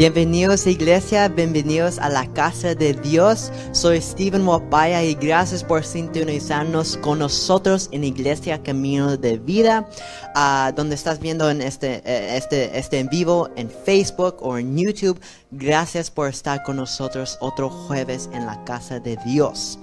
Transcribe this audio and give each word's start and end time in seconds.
Bienvenidos 0.00 0.66
iglesia, 0.66 1.28
bienvenidos 1.28 1.98
a 1.98 2.08
la 2.08 2.26
casa 2.32 2.74
de 2.74 2.94
Dios. 2.94 3.52
Soy 3.72 4.00
Steven 4.00 4.48
Wapaya 4.48 5.04
y 5.04 5.12
gracias 5.12 5.62
por 5.62 5.84
sintonizarnos 5.84 6.96
con 6.96 7.18
nosotros 7.18 7.90
en 7.92 8.04
Iglesia 8.04 8.62
Camino 8.62 9.18
de 9.18 9.36
Vida, 9.36 9.86
ah, 10.34 10.72
donde 10.74 10.94
estás 10.94 11.20
viendo 11.20 11.50
en 11.50 11.60
este, 11.60 11.96
eh, 12.06 12.38
este, 12.38 12.78
este 12.78 12.98
en 12.98 13.08
vivo 13.08 13.50
en 13.56 13.68
Facebook 13.68 14.36
o 14.40 14.56
en 14.56 14.74
YouTube. 14.74 15.20
Gracias 15.50 16.10
por 16.10 16.30
estar 16.30 16.62
con 16.62 16.76
nosotros 16.76 17.36
otro 17.42 17.68
jueves 17.68 18.30
en 18.32 18.46
la 18.46 18.64
casa 18.64 19.00
de 19.00 19.18
Dios. 19.26 19.78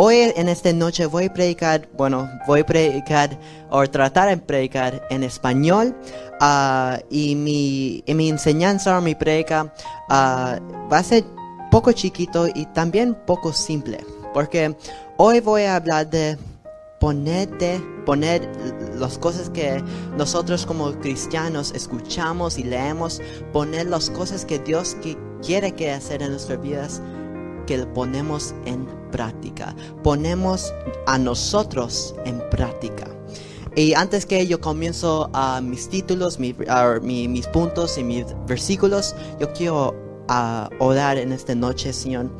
Hoy 0.00 0.32
en 0.36 0.48
esta 0.48 0.72
noche 0.72 1.06
voy 1.06 1.24
a 1.24 1.34
predicar, 1.34 1.88
bueno, 1.96 2.30
voy 2.46 2.60
a 2.60 2.66
predicar 2.66 3.36
o 3.68 3.84
tratar 3.88 4.28
de 4.28 4.36
predicar 4.36 5.04
en 5.10 5.24
español 5.24 5.92
uh, 6.40 7.02
y, 7.10 7.34
mi, 7.34 8.04
mi, 8.06 8.28
enseñanza 8.28 8.96
o 8.96 9.00
mi 9.00 9.16
predica 9.16 9.64
uh, 9.64 10.88
va 10.88 10.98
a 10.98 11.02
ser 11.02 11.24
poco 11.72 11.90
chiquito 11.90 12.46
y 12.46 12.66
también 12.66 13.16
poco 13.26 13.52
simple, 13.52 13.98
porque 14.32 14.76
hoy 15.16 15.40
voy 15.40 15.62
a 15.62 15.74
hablar 15.74 16.08
de 16.08 16.38
ponerte, 17.00 17.82
poner 18.06 18.48
las 19.00 19.18
cosas 19.18 19.50
que 19.50 19.82
nosotros 20.16 20.64
como 20.64 20.92
cristianos 21.00 21.72
escuchamos 21.74 22.56
y 22.56 22.62
leemos, 22.62 23.20
poner 23.52 23.86
las 23.86 24.10
cosas 24.10 24.44
que 24.44 24.60
Dios 24.60 24.96
quiere 25.42 25.72
que 25.72 25.90
hacer 25.90 26.22
en 26.22 26.30
nuestras 26.30 26.62
vidas 26.62 27.02
que 27.68 27.78
ponemos 27.84 28.54
en 28.64 28.86
práctica. 29.12 29.76
Ponemos 30.02 30.72
a 31.06 31.18
nosotros 31.18 32.14
en 32.24 32.42
práctica. 32.48 33.06
Y 33.76 33.92
antes 33.92 34.24
que 34.24 34.46
yo 34.46 34.58
comienzo 34.58 35.28
a 35.34 35.60
mis 35.60 35.88
títulos, 35.88 36.38
mis 36.38 37.46
puntos 37.52 37.98
y 37.98 38.04
mis 38.04 38.24
versículos, 38.46 39.14
yo 39.38 39.52
quiero 39.52 39.94
orar 40.78 41.18
en 41.18 41.32
esta 41.32 41.54
noche, 41.54 41.92
Señor. 41.92 42.30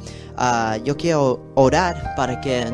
yo 0.83 0.97
quiero 0.97 1.41
orar 1.55 2.15
para 2.17 2.41
que 2.41 2.65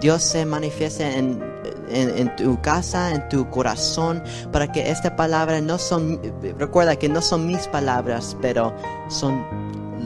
Dios 0.00 0.22
se 0.22 0.46
manifieste 0.46 1.18
en, 1.18 1.42
en, 1.90 2.36
tu 2.36 2.60
casa, 2.62 3.12
en 3.12 3.28
tu 3.28 3.50
corazón, 3.50 4.22
para 4.52 4.70
que 4.70 4.90
esta 4.90 5.16
palabra 5.16 5.60
no 5.60 5.76
son, 5.76 6.20
recuerda 6.56 6.94
que 6.94 7.08
no 7.08 7.20
son 7.20 7.48
mis 7.48 7.66
palabras, 7.66 8.36
pero 8.40 8.72
son 9.08 9.44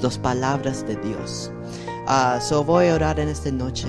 las 0.03 0.19
palabras 0.19 0.86
de 0.86 0.97
Dios. 0.97 1.50
Uh, 2.06 2.41
so 2.41 2.64
voy 2.64 2.89
a 2.89 2.95
orar 2.95 3.20
en 3.20 3.28
esta 3.28 3.50
noche. 3.50 3.86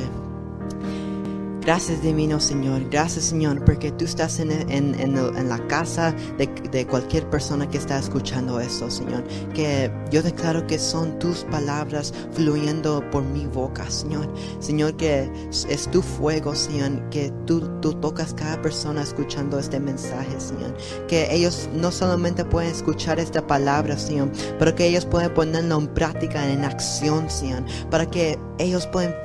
Gracias 1.65 2.01
divino 2.01 2.41
Señor, 2.41 2.89
gracias 2.89 3.23
Señor, 3.23 3.63
porque 3.63 3.89
tú 3.93 4.03
estás 4.03 4.37
en, 4.41 4.51
en, 4.51 4.99
en, 4.99 5.49
la 5.49 5.65
casa 5.67 6.13
de, 6.37 6.47
de, 6.71 6.85
cualquier 6.85 7.29
persona 7.29 7.69
que 7.69 7.77
está 7.77 7.97
escuchando 7.97 8.59
esto, 8.59 8.91
Señor. 8.91 9.23
Que 9.53 9.89
yo 10.11 10.21
declaro 10.21 10.67
que 10.67 10.77
son 10.77 11.17
tus 11.19 11.45
palabras 11.45 12.13
fluyendo 12.33 13.01
por 13.11 13.23
mi 13.23 13.45
boca, 13.45 13.89
Señor. 13.89 14.27
Señor, 14.59 14.97
que 14.97 15.31
es 15.69 15.89
tu 15.89 16.01
fuego, 16.01 16.53
Señor, 16.53 17.09
que 17.09 17.31
tú, 17.45 17.61
tú 17.79 17.93
tocas 17.93 18.33
cada 18.33 18.61
persona 18.61 19.01
escuchando 19.01 19.57
este 19.57 19.79
mensaje, 19.79 20.37
Señor. 20.41 20.75
Que 21.07 21.33
ellos 21.33 21.69
no 21.73 21.93
solamente 21.93 22.43
pueden 22.43 22.71
escuchar 22.71 23.19
esta 23.19 23.47
palabra, 23.47 23.97
Señor, 23.97 24.29
pero 24.59 24.75
que 24.75 24.85
ellos 24.85 25.05
pueden 25.05 25.33
ponerlo 25.33 25.77
en 25.77 25.87
práctica, 25.87 26.45
en 26.45 26.65
acción, 26.65 27.29
Señor. 27.29 27.63
Para 27.89 28.05
que 28.05 28.37
ellos 28.57 28.85
pueden 28.87 29.15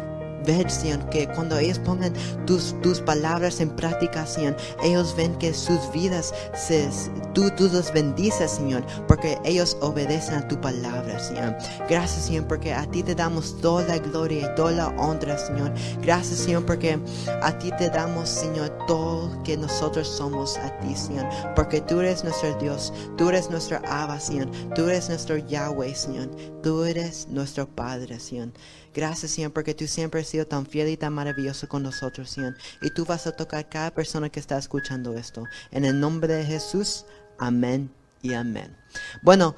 ver, 0.44 0.66
que 1.10 1.28
cuando 1.34 1.58
ellos 1.58 1.78
pongan 1.78 2.12
tus, 2.46 2.74
tus 2.82 3.00
palabras 3.00 3.60
en 3.60 3.70
práctica, 3.70 4.26
Señor, 4.26 4.56
ellos 4.82 5.14
ven 5.16 5.34
que 5.36 5.52
sus 5.52 5.90
vidas, 5.92 6.34
se, 6.54 6.88
tú, 7.34 7.50
tú 7.56 7.68
los 7.72 7.92
bendices, 7.92 8.50
Señor, 8.50 8.84
porque 9.06 9.38
ellos 9.44 9.76
obedecen 9.80 10.34
a 10.36 10.48
tu 10.48 10.60
palabra, 10.60 11.18
Señor. 11.18 11.56
Gracias, 11.88 12.26
Señor, 12.26 12.46
porque 12.46 12.72
a 12.72 12.86
ti 12.90 13.02
te 13.02 13.14
damos 13.14 13.60
toda 13.60 13.84
la 13.86 13.98
gloria 13.98 14.50
y 14.50 14.54
toda 14.54 14.72
la 14.72 14.88
honra, 14.88 15.38
Señor. 15.38 15.72
Gracias, 16.02 16.40
Señor, 16.40 16.64
porque 16.66 16.98
a 17.42 17.58
ti 17.58 17.70
te 17.78 17.88
damos, 17.88 18.28
Señor, 18.28 18.70
todo 18.86 19.42
que 19.42 19.56
nosotros 19.56 20.08
somos 20.08 20.56
a 20.58 20.78
ti, 20.78 20.94
Señor, 20.94 21.26
porque 21.54 21.80
tú 21.80 22.00
eres 22.00 22.24
nuestro 22.24 22.56
Dios, 22.58 22.92
tú 23.16 23.28
eres 23.28 23.50
nuestro 23.50 23.80
Abba, 23.86 24.20
Señor, 24.20 24.50
tú 24.74 24.86
eres 24.88 25.08
nuestro 25.08 25.36
Yahweh, 25.36 25.94
Señor, 25.94 26.28
tú 26.62 26.84
eres 26.84 27.28
nuestro 27.28 27.68
Padre, 27.68 28.18
Señor. 28.20 28.50
Gracias, 28.94 29.32
Señor, 29.32 29.52
porque 29.52 29.74
tú 29.74 29.86
siempre 29.86 30.24
sido 30.28 30.46
tan 30.46 30.66
fiel 30.66 30.88
y 30.88 30.96
tan 30.96 31.12
maravilloso 31.12 31.68
con 31.68 31.82
nosotros. 31.82 32.36
Y 32.82 32.90
tú 32.90 33.04
vas 33.04 33.26
a 33.26 33.32
tocar 33.32 33.68
cada 33.68 33.90
persona 33.90 34.28
que 34.30 34.40
está 34.40 34.58
escuchando 34.58 35.14
esto. 35.14 35.44
En 35.70 35.84
el 35.84 35.98
nombre 35.98 36.34
de 36.34 36.44
Jesús, 36.44 37.04
amén 37.38 37.90
y 38.22 38.34
amén. 38.34 38.76
Bueno, 39.22 39.54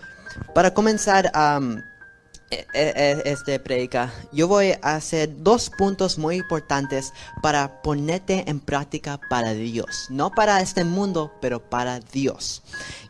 para 0.54 0.72
comenzar 0.72 1.30
e, 2.50 3.22
este 3.24 3.60
predica, 3.60 4.12
yo 4.32 4.48
voy 4.48 4.72
a 4.82 4.96
hacer 4.96 5.30
dos 5.42 5.70
puntos 5.70 6.18
muy 6.18 6.36
importantes 6.36 7.12
para 7.42 7.82
ponerte 7.82 8.44
en 8.48 8.60
práctica 8.60 9.20
para 9.28 9.52
Dios. 9.52 10.06
No 10.10 10.30
para 10.30 10.60
este 10.60 10.84
mundo, 10.84 11.32
pero 11.40 11.60
para 11.60 12.00
Dios. 12.00 12.62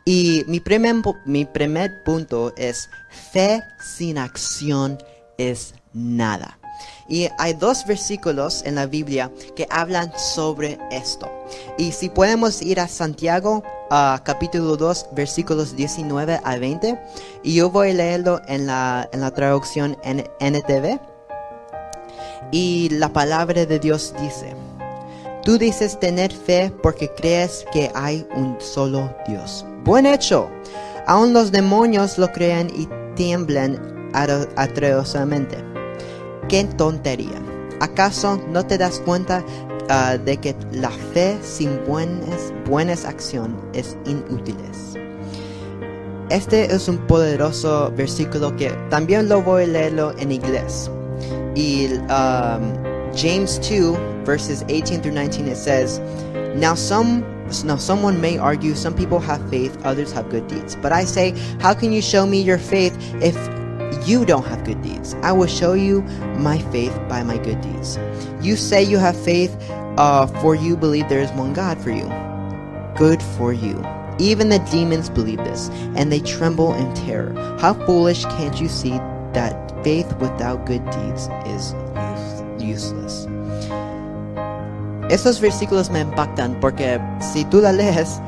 Y 0.05 0.45
mi 0.47 0.61
primer, 0.61 0.97
mi 1.25 1.45
primer 1.45 2.03
punto 2.05 2.53
es 2.57 2.89
fe 3.33 3.63
sin 3.79 4.19
acción 4.19 4.99
es 5.39 5.75
nada. 5.93 6.60
Y 7.09 7.29
hay 7.39 7.55
dos 7.55 7.85
versículos 7.87 8.63
en 8.65 8.77
la 8.77 8.87
Biblia 8.87 9.33
que 9.57 9.67
hablan 9.69 10.13
sobre 10.17 10.79
esto. 10.91 11.29
Y 11.77 11.93
si 11.93 12.09
podemos 12.09 12.63
ir 12.63 12.79
a 12.79 12.87
Santiago, 12.87 13.65
capítulo 13.89 14.77
2, 14.77 15.09
versículos 15.13 15.75
19 15.75 16.41
a 16.43 16.57
20. 16.57 16.99
Y 17.43 17.55
yo 17.55 17.71
voy 17.71 17.91
a 17.91 17.95
leerlo 17.95 18.41
en 18.47 18.67
la, 18.67 19.09
en 19.13 19.21
la 19.21 19.33
traducción 19.33 19.97
en 20.05 20.25
NTV. 20.39 21.01
Y 22.53 22.89
la 22.91 23.13
palabra 23.13 23.67
de 23.67 23.79
Dios 23.79 24.15
dice, 24.21 24.55
tú 25.45 25.59
dices 25.59 25.99
tener 25.99 26.33
fe 26.33 26.73
porque 26.83 27.11
crees 27.17 27.65
que 27.73 27.91
hay 27.95 28.27
un 28.35 28.57
solo 28.61 29.13
Dios. 29.27 29.65
Buen 29.85 30.07
hecho. 30.07 30.49
Aún 31.07 31.33
los 31.33 31.51
demonios 31.51 32.19
lo 32.19 32.31
creen 32.31 32.71
y 32.77 32.89
tiemblan 33.17 34.11
atrevosamente 34.57 35.71
qué 36.51 36.65
tontería. 36.65 37.41
¿Acaso 37.81 38.39
no 38.51 38.67
te 38.67 38.77
das 38.77 38.99
cuenta 38.99 39.43
ah, 39.89 40.19
de 40.19 40.37
que 40.37 40.55
la 40.73 40.91
fe 40.91 41.39
sin 41.43 41.83
buenas, 41.87 42.53
buenas 42.69 43.07
acciones 43.07 43.57
es 43.73 43.97
inútil? 44.05 44.57
Este 46.29 46.73
es 46.73 46.89
un 46.89 46.99
poderoso 47.07 47.93
versículo 47.97 48.55
que 48.57 48.71
también 48.91 49.29
lo 49.29 49.43
voy 49.43 49.65
a 49.65 49.67
leerlo 49.67 50.13
en 50.19 50.31
inglés. 50.31 50.91
Y 51.57 51.87
um, 52.09 52.73
James 53.17 53.61
2, 53.61 53.97
verses 54.25 54.65
18 54.69 55.01
through 55.01 55.15
19, 55.15 55.49
it 55.49 55.57
says, 55.57 56.01
Now 56.55 56.75
some 56.75 57.25
now 57.65 57.77
someone 57.77 58.21
may 58.21 58.39
argue 58.39 58.77
some 58.77 58.95
people 58.95 59.19
have 59.19 59.41
faith, 59.51 59.77
others 59.85 60.13
have 60.13 60.31
good 60.31 60.47
deeds. 60.47 60.77
But 60.77 60.93
I 60.93 61.05
say, 61.05 61.35
how 61.61 61.75
can 61.75 61.93
you 61.93 62.01
show 62.01 62.25
me 62.25 62.41
your 62.41 62.59
faith 62.59 62.97
if 63.21 63.35
you 64.07 64.25
don't 64.25 64.47
have 64.47 64.65
good 64.65 64.81
deeds. 64.83 65.15
I 65.23 65.33
will 65.33 65.47
show 65.47 65.75
you 65.75 66.03
my 66.39 66.59
faith 66.71 66.97
by 67.09 67.23
my 67.23 67.39
good 67.39 67.61
deeds. 67.61 67.99
You 68.41 68.57
say 68.57 68.83
you 68.83 68.99
have 68.99 69.17
faith, 69.17 69.55
uh, 69.97 70.27
for 70.41 70.55
you 70.55 70.77
believe 70.77 71.09
there 71.09 71.21
is 71.21 71.31
one 71.33 71.53
God 71.53 71.79
for 71.79 71.91
you. 71.91 72.09
Good 72.97 73.23
for 73.37 73.53
you. 73.53 73.85
Even 74.19 74.49
the 74.51 74.59
demons 74.71 75.09
believe 75.09 75.39
this, 75.39 75.71
and 75.97 76.13
they 76.13 76.21
tremble 76.21 76.75
in 76.75 76.93
terror. 76.95 77.33
How 77.59 77.75
foolish 77.87 78.25
can't 78.25 78.61
you 78.61 78.69
see 78.69 78.99
that 79.33 79.73
faith 79.83 80.13
without 80.19 80.67
good 80.67 80.85
deeds 80.91 81.29
is 81.47 81.75
useless? 82.59 83.27
Estos 85.11 85.41
versículos 85.41 85.91
me 85.91 86.01
impactan 86.01 86.61
porque 86.61 87.01
si 87.21 87.45
tú 87.47 87.61
la 87.61 87.73
lees, 87.73 88.21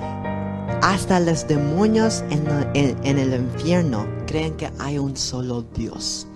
hasta 0.82 1.20
los 1.20 1.46
demonios 1.46 2.24
en, 2.30 2.44
en, 2.74 2.96
en 3.04 3.18
el 3.18 3.34
infierno 3.34 4.04
creen 4.32 4.56
que 4.56 4.72
hay 4.78 4.96
un 4.96 5.14
solo 5.14 5.62
Dios. 5.74 6.26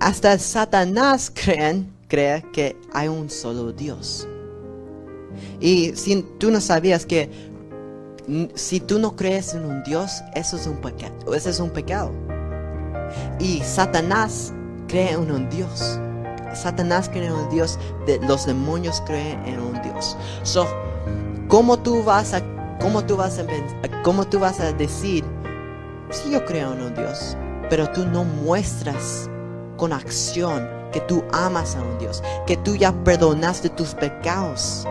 Hasta 0.00 0.36
Satanás 0.36 1.30
creen, 1.32 1.92
cree 2.08 2.44
que 2.52 2.76
hay 2.92 3.06
un 3.06 3.30
solo 3.30 3.70
Dios. 3.70 4.26
Y 5.60 5.92
si 5.94 6.24
tú 6.40 6.50
no 6.50 6.60
sabías 6.60 7.06
que 7.06 7.30
si 8.56 8.80
tú 8.80 8.98
no 8.98 9.14
crees 9.14 9.54
en 9.54 9.64
un 9.64 9.84
Dios, 9.84 10.24
eso 10.34 10.56
es 10.56 10.66
un 10.66 10.78
pecado. 10.78 11.32
Eso 11.32 11.50
es 11.50 11.60
un 11.60 11.70
pecado. 11.70 12.10
Y 13.38 13.60
Satanás 13.60 14.52
cree 14.88 15.12
en 15.12 15.30
un 15.30 15.48
Dios. 15.48 16.00
Satanás 16.52 17.08
cree 17.08 17.26
en 17.26 17.32
un 17.32 17.48
Dios. 17.48 17.78
De, 18.06 18.18
los 18.26 18.44
demonios 18.44 19.00
creen 19.06 19.40
en 19.46 19.60
un 19.60 19.80
Dios. 19.82 20.16
So, 20.42 20.66
¿cómo 21.46 21.78
tú 21.78 22.02
vas 22.02 22.34
a, 22.34 22.42
cómo 22.80 23.04
tú 23.04 23.16
vas 23.16 23.38
a, 23.38 23.46
cómo 24.02 24.26
tú 24.26 24.40
vas 24.40 24.58
a 24.58 24.72
decir 24.72 25.22
sí 26.10 26.30
yo 26.30 26.44
creo 26.44 26.72
en 26.72 26.82
un 26.82 26.94
Dios, 26.94 27.36
pero 27.68 27.88
tú 27.90 28.06
no 28.06 28.24
muestras 28.24 29.28
con 29.76 29.92
acción 29.92 30.68
que 30.92 31.00
tú 31.00 31.22
amas 31.32 31.76
a 31.76 31.82
un 31.82 31.98
Dios, 31.98 32.22
que 32.46 32.56
tú 32.56 32.76
ya 32.76 32.92
perdonaste 33.04 33.68
tus 33.70 33.94
pecados. 33.94 34.86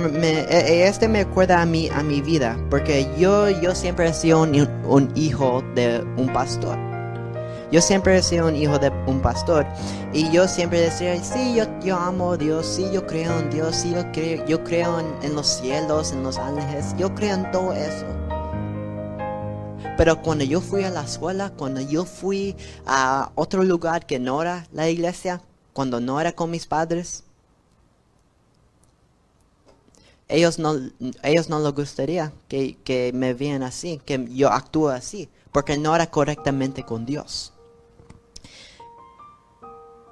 me- 0.00 0.40
e- 0.40 0.86
este 0.86 1.06
me 1.08 1.20
acuerda 1.20 1.60
a 1.60 1.66
mi, 1.66 1.88
a 1.90 2.02
mi 2.02 2.20
vida, 2.22 2.56
porque 2.70 3.06
yo, 3.18 3.48
yo 3.50 3.74
siempre 3.74 4.08
he 4.08 4.14
sido 4.14 4.42
un, 4.42 4.54
un 4.86 5.12
hijo 5.14 5.62
de 5.74 6.02
un 6.16 6.32
pastor. 6.32 6.78
Yo 7.70 7.80
siempre 7.80 8.16
he 8.16 8.22
sido 8.22 8.48
un 8.48 8.56
hijo 8.56 8.78
de 8.78 8.90
un 9.06 9.20
pastor 9.20 9.64
y 10.12 10.28
yo 10.30 10.48
siempre 10.48 10.80
decía, 10.80 11.22
sí, 11.22 11.54
yo, 11.54 11.64
yo 11.80 11.96
amo 11.96 12.32
a 12.32 12.36
Dios, 12.36 12.66
sí, 12.66 12.88
yo 12.92 13.06
creo 13.06 13.38
en 13.38 13.48
Dios, 13.50 13.76
sí, 13.76 13.92
yo 13.94 14.10
creo, 14.12 14.44
yo 14.46 14.64
creo 14.64 14.98
en, 14.98 15.06
en 15.22 15.36
los 15.36 15.46
cielos, 15.46 16.12
en 16.12 16.22
los 16.24 16.36
ángeles, 16.38 16.94
yo 16.98 17.14
creo 17.14 17.34
en 17.36 17.50
todo 17.52 17.72
eso. 17.72 18.06
Pero 20.00 20.22
cuando 20.22 20.44
yo 20.44 20.62
fui 20.62 20.82
a 20.84 20.88
la 20.88 21.02
escuela, 21.02 21.50
cuando 21.50 21.82
yo 21.82 22.06
fui 22.06 22.56
a 22.86 23.32
otro 23.34 23.64
lugar 23.64 24.06
que 24.06 24.18
no 24.18 24.40
era 24.40 24.66
la 24.72 24.88
iglesia, 24.88 25.42
cuando 25.74 26.00
no 26.00 26.18
era 26.18 26.32
con 26.32 26.50
mis 26.50 26.66
padres, 26.66 27.22
ellos 30.26 30.58
no, 30.58 30.74
ellos 31.22 31.50
no 31.50 31.60
les 31.60 31.74
gustaría 31.74 32.32
que, 32.48 32.78
que 32.82 33.12
me 33.12 33.34
vean 33.34 33.62
así, 33.62 34.00
que 34.06 34.26
yo 34.30 34.48
actúe 34.48 34.88
así, 34.88 35.28
porque 35.52 35.76
no 35.76 35.94
era 35.94 36.06
correctamente 36.06 36.82
con 36.82 37.04
Dios. 37.04 37.52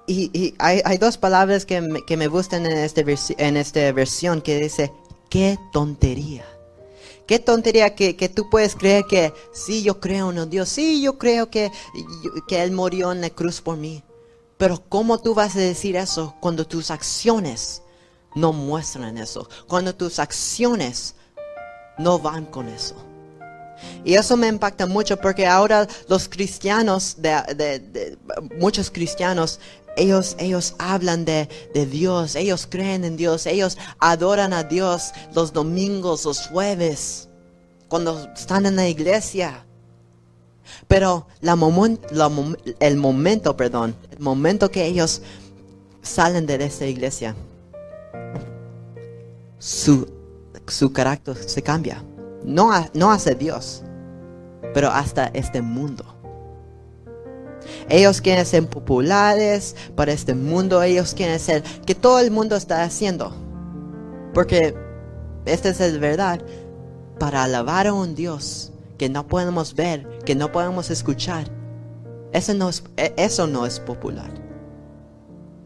Y, 0.06 0.54
hay, 0.58 0.98
dos 0.98 1.16
palabras 1.16 1.64
que 1.64 1.80
me, 1.80 2.04
que 2.04 2.18
me 2.18 2.26
gustan 2.28 2.66
en, 2.66 2.76
este 2.76 3.06
en 3.38 3.56
esta 3.56 3.90
versión 3.92 4.42
que 4.42 4.60
dice, 4.60 4.92
qué 5.30 5.58
tontería. 5.72 6.44
Qué 7.28 7.38
tontería 7.38 7.94
que, 7.94 8.14
tú 8.34 8.48
puedes 8.48 8.74
creer 8.74 9.04
que 9.04 9.34
sí, 9.52 9.82
yo 9.82 10.00
creo 10.00 10.32
en 10.32 10.48
Dios, 10.48 10.70
sí, 10.70 11.02
yo 11.02 11.18
creo 11.18 11.50
que, 11.50 11.70
que 12.48 12.62
Él 12.62 12.72
murió 12.72 13.12
en 13.12 13.20
la 13.20 13.28
cruz 13.28 13.60
por 13.60 13.76
mí. 13.76 14.02
Pero 14.56 14.82
¿cómo 14.88 15.18
tú 15.18 15.34
vas 15.34 15.54
a 15.54 15.58
decir 15.60 15.94
eso 15.96 16.34
cuando 16.40 16.66
tus 16.66 16.90
acciones 16.90 17.82
no 18.34 18.54
muestran 18.54 19.18
eso? 19.18 19.46
Cuando 19.66 19.94
tus 19.94 20.18
acciones 20.18 21.16
no 21.98 22.18
van 22.18 22.46
con 22.46 22.66
eso. 22.66 22.94
Y 24.06 24.14
eso 24.14 24.34
me 24.38 24.48
impacta 24.48 24.86
mucho 24.86 25.18
porque 25.18 25.46
ahora 25.46 25.86
los 26.08 26.30
cristianos, 26.30 27.16
de- 27.18 28.16
muchos 28.58 28.90
cristianos, 28.90 29.60
ellos, 29.98 30.36
ellos 30.38 30.74
hablan 30.78 31.24
de, 31.24 31.48
de 31.74 31.86
Dios, 31.86 32.36
ellos 32.36 32.66
creen 32.68 33.04
en 33.04 33.16
Dios, 33.16 33.46
ellos 33.46 33.76
adoran 33.98 34.52
a 34.52 34.64
Dios 34.64 35.12
los 35.34 35.52
domingos, 35.52 36.24
los 36.24 36.46
jueves, 36.48 37.28
cuando 37.88 38.28
están 38.34 38.66
en 38.66 38.76
la 38.76 38.88
iglesia. 38.88 39.64
Pero 40.86 41.26
el 42.78 42.96
momento, 42.96 43.56
perdón, 43.56 43.94
el 44.10 44.20
momento 44.20 44.70
que 44.70 44.86
ellos 44.86 45.22
salen 46.02 46.46
de 46.46 46.64
esta 46.64 46.86
iglesia, 46.86 47.34
su, 49.58 50.08
su 50.66 50.92
carácter 50.92 51.36
se 51.36 51.62
cambia. 51.62 52.02
No, 52.44 52.70
no 52.94 53.10
Dios, 53.34 53.82
pero 54.74 54.90
hasta 54.90 55.26
este 55.28 55.60
mundo. 55.62 56.17
Ellos 57.88 58.20
quieren 58.20 58.44
ser 58.44 58.68
populares 58.68 59.74
para 59.94 60.12
este 60.12 60.34
mundo, 60.34 60.82
ellos 60.82 61.14
quieren 61.14 61.38
ser 61.38 61.62
que 61.86 61.94
todo 61.94 62.18
el 62.20 62.30
mundo 62.30 62.56
está 62.56 62.82
haciendo. 62.82 63.32
Porque 64.34 64.74
esta 65.46 65.70
es 65.70 65.80
la 65.80 65.98
verdad, 65.98 66.40
para 67.18 67.44
alabar 67.44 67.86
a 67.86 67.94
un 67.94 68.14
Dios 68.14 68.72
que 68.98 69.08
no 69.08 69.26
podemos 69.26 69.74
ver, 69.74 70.06
que 70.24 70.34
no 70.34 70.52
podemos 70.52 70.90
escuchar, 70.90 71.48
eso 72.32 72.52
no 72.54 72.68
es, 72.68 72.84
e- 72.96 73.14
eso 73.16 73.46
no 73.46 73.64
es 73.64 73.80
popular. 73.80 74.30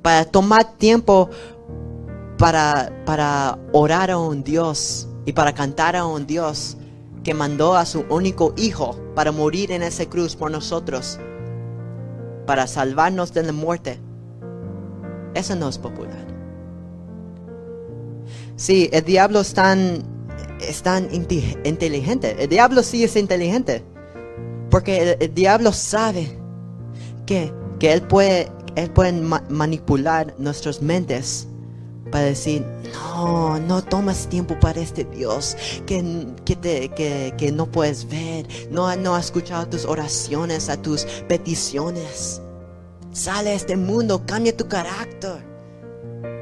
Para 0.02 0.24
tomar 0.24 0.74
tiempo 0.78 1.28
para, 2.38 2.92
para 3.04 3.56
orar 3.72 4.10
a 4.10 4.18
un 4.18 4.42
Dios 4.42 5.08
y 5.26 5.32
para 5.32 5.54
cantar 5.54 5.94
a 5.94 6.06
un 6.06 6.26
Dios 6.26 6.76
que 7.22 7.34
mandó 7.34 7.76
a 7.76 7.86
su 7.86 8.04
único 8.10 8.52
hijo 8.56 8.98
para 9.14 9.30
morir 9.30 9.70
en 9.70 9.82
esa 9.82 10.06
cruz 10.06 10.34
por 10.34 10.50
nosotros, 10.50 11.20
para 12.46 12.66
salvarnos 12.66 13.32
de 13.32 13.42
la 13.42 13.52
muerte. 13.52 13.98
Eso 15.34 15.56
no 15.56 15.68
es 15.68 15.78
popular. 15.78 16.26
Sí, 18.56 18.88
el 18.92 19.04
diablo 19.04 19.40
es 19.40 19.54
tan, 19.54 20.02
es 20.60 20.82
tan 20.82 21.08
inte- 21.12 21.58
inteligente. 21.64 22.36
El 22.38 22.48
diablo 22.48 22.82
sí 22.82 23.04
es 23.04 23.16
inteligente. 23.16 23.84
Porque 24.70 25.16
el, 25.20 25.34
diablo 25.34 25.72
sabe 25.72 26.38
que, 27.26 27.52
que 27.78 27.92
él 27.92 28.02
puede, 28.02 28.48
él 28.76 28.90
puede 28.90 29.12
ma- 29.12 29.44
manipular 29.48 30.34
nuestras 30.38 30.80
mentes 30.80 31.48
para 32.12 32.26
decir, 32.26 32.64
no, 32.92 33.58
no 33.58 33.82
tomas 33.82 34.28
tiempo 34.28 34.54
para 34.60 34.80
este 34.80 35.02
Dios 35.04 35.56
que, 35.86 36.26
que, 36.44 36.54
te- 36.54 36.88
que, 36.90 37.34
que 37.36 37.50
no 37.50 37.66
puedes 37.66 38.06
ver, 38.08 38.46
no, 38.70 38.94
no 38.94 39.16
ha 39.16 39.20
escuchado 39.20 39.66
tus 39.66 39.84
oraciones, 39.84 40.68
a 40.68 40.80
tus 40.80 41.04
peticiones. 41.26 42.40
Sale 43.10 43.50
a 43.50 43.54
este 43.54 43.76
mundo, 43.76 44.22
cambia 44.24 44.56
tu 44.56 44.68
carácter, 44.68 45.44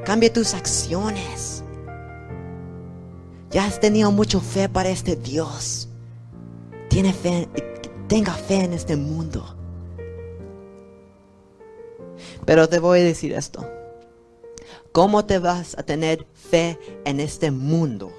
cambia 0.05 0.31
tus 0.31 0.53
acciones. 0.53 1.63
Ya 3.49 3.65
has 3.65 3.79
tenido 3.79 4.11
mucho 4.11 4.39
fe 4.39 4.69
para 4.69 4.89
este 4.89 5.15
Dios. 5.15 5.89
Tiene 6.89 7.11
fe, 7.13 7.49
tenga 8.07 8.33
fe 8.33 8.63
en 8.63 8.73
este 8.73 8.95
mundo. 8.95 9.57
Pero 12.45 12.69
te 12.69 12.79
voy 12.79 12.99
a 13.01 13.03
decir 13.03 13.33
esto. 13.33 13.65
¿Cómo 14.91 15.25
te 15.25 15.39
vas 15.39 15.77
a 15.77 15.83
tener 15.83 16.25
fe 16.33 16.77
en 17.05 17.19
este 17.19 17.49
mundo 17.49 18.11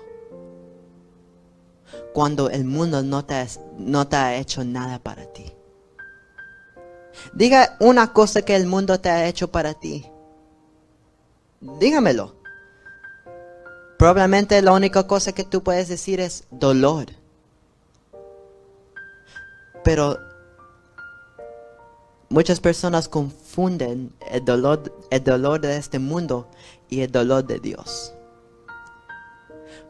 cuando 2.15 2.49
el 2.49 2.65
mundo 2.65 3.03
no 3.03 3.25
te, 3.25 3.47
no 3.79 4.09
te 4.09 4.17
ha 4.17 4.37
hecho 4.37 4.65
nada 4.65 4.99
para 4.99 5.27
ti? 5.27 5.53
Diga 7.35 7.77
una 7.81 8.13
cosa 8.13 8.43
que 8.43 8.57
el 8.57 8.67
mundo 8.67 9.01
te 9.01 9.11
ha 9.11 9.27
hecho 9.29 9.51
para 9.51 9.75
ti. 9.75 10.07
Dígamelo. 11.61 12.35
Probablemente 13.99 14.61
la 14.63 14.73
única 14.73 15.07
cosa 15.07 15.33
que 15.33 15.45
tú 15.45 15.63
puedes 15.63 15.89
decir 15.89 16.21
es 16.21 16.45
dolor. 16.51 17.07
Pero 19.85 20.19
muchas 22.33 22.61
personas 22.61 23.09
confunden 23.09 24.13
el 24.31 24.45
dolor, 24.45 24.93
el 25.11 25.23
dolor 25.23 25.61
de 25.61 25.77
este 25.77 25.99
mundo 25.99 26.49
y 26.89 27.03
el 27.03 27.13
dolor 27.13 27.47
de 27.47 27.61
Dios. 27.61 28.13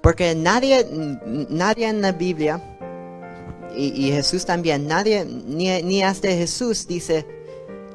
Porque 0.03 0.35
nadie, 0.35 0.87
nadie 1.49 1.89
en 1.89 2.03
la 2.03 2.13
Biblia, 2.13 2.61
y, 3.75 4.11
Jesús 4.13 4.45
también, 4.45 4.87
nadie, 4.87 5.25
ni, 5.25 5.83
ni 5.83 6.03
hasta 6.03 6.29
Jesús 6.29 6.87
dice 6.87 7.27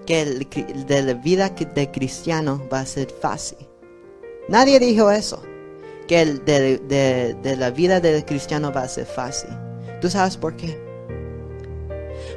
que 0.08 0.22
el 0.22 0.48
de 0.88 1.04
la 1.04 1.14
vida 1.14 1.50
de 1.50 1.92
cristiano 1.92 2.66
va 2.74 2.80
a 2.80 2.86
ser 2.86 3.12
fácil. 3.12 3.60
Nadie 4.48 4.80
dijo 4.80 5.12
eso, 5.12 5.44
que 6.08 6.22
el 6.22 6.44
de, 6.46 6.78
de- 6.80 7.36
de 7.44 7.58
la 7.58 7.70
vida 7.70 8.00
del 8.00 8.24
cristiano 8.26 8.72
va 8.72 8.84
a 8.84 8.88
ser 8.88 9.06
fácil. 9.06 9.50
¿Tú 10.02 10.10
sabes 10.10 10.38
por 10.38 10.56
qué? 10.56 10.87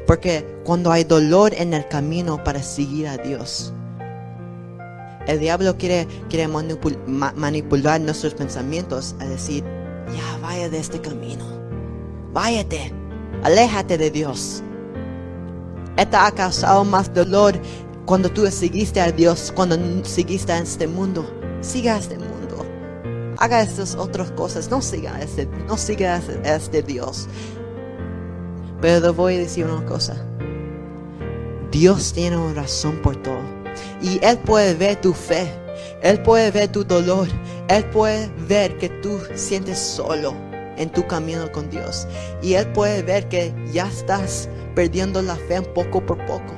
Porque 0.06 0.44
cuando 0.64 0.90
hay 0.90 1.04
dolor 1.04 1.52
en 1.54 1.72
el 1.74 1.86
camino 1.88 2.42
para 2.42 2.62
seguir 2.62 3.06
a 3.08 3.16
Dios, 3.16 3.72
el 5.26 5.38
diablo 5.38 5.76
quiere, 5.76 6.08
quiere 6.28 6.48
manipul- 6.48 6.98
ma- 7.06 7.32
manipular 7.36 8.00
nuestros 8.00 8.34
pensamientos 8.34 9.14
a 9.20 9.26
decir, 9.26 9.62
ya 10.08 10.38
vaya 10.42 10.68
de 10.68 10.78
este 10.78 11.00
camino, 11.00 11.44
váyate, 12.32 12.92
aléjate 13.44 13.98
de 13.98 14.10
Dios. 14.10 14.62
Esto 15.96 16.16
ha 16.16 16.30
causado 16.32 16.84
más 16.84 17.12
dolor 17.12 17.54
cuando 18.06 18.30
tú 18.30 18.46
seguiste 18.50 19.00
a 19.00 19.12
Dios, 19.12 19.52
cuando 19.54 19.76
seguiste 20.04 20.52
a 20.52 20.58
este 20.58 20.86
mundo. 20.88 21.30
Siga 21.60 21.98
este 21.98 22.16
mundo. 22.18 22.64
Haga 23.38 23.60
estas 23.62 23.94
otras 23.94 24.30
cosas. 24.32 24.70
No 24.70 24.80
siga 24.80 25.14
a 25.14 25.22
este, 25.22 25.46
no 25.68 25.76
siga 25.76 26.14
a 26.16 26.48
a 26.48 26.56
este 26.56 26.82
Dios. 26.82 27.28
Pero 28.80 29.02
te 29.02 29.08
voy 29.10 29.36
a 29.36 29.38
decir 29.38 29.66
una 29.66 29.84
cosa. 29.84 30.16
Dios 31.70 32.12
tiene 32.12 32.36
una 32.36 32.54
razón 32.54 32.96
por 33.02 33.16
todo. 33.16 33.40
Y 34.02 34.18
Él 34.24 34.38
puede 34.38 34.74
ver 34.74 35.00
tu 35.00 35.12
fe. 35.12 35.52
Él 36.02 36.20
puede 36.22 36.50
ver 36.50 36.68
tu 36.68 36.84
dolor. 36.84 37.28
Él 37.68 37.84
puede 37.86 38.28
ver 38.48 38.76
que 38.78 38.88
tú 38.88 39.20
sientes 39.34 39.78
solo 39.78 40.34
en 40.76 40.90
tu 40.90 41.06
camino 41.06 41.50
con 41.52 41.68
Dios. 41.70 42.08
Y 42.42 42.54
Él 42.54 42.66
puede 42.72 43.02
ver 43.02 43.28
que 43.28 43.54
ya 43.72 43.86
estás 43.86 44.48
perdiendo 44.74 45.20
la 45.22 45.36
fe 45.36 45.60
poco 45.62 46.04
por 46.04 46.18
poco. 46.26 46.54